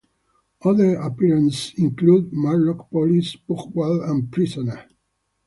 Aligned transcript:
Other 0.65 0.95
appearances 0.95 1.75
include 1.77 2.33
"Matlock 2.33 2.89
Police", 2.89 3.35
"Pugwall" 3.35 4.01
and 4.03 4.31
"Prisoner". 4.31 4.89